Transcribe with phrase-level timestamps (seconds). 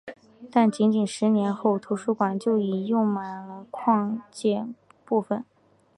[0.51, 4.73] 但仅仅十年后图书馆就已用满了扩建
[5.05, 5.45] 部分。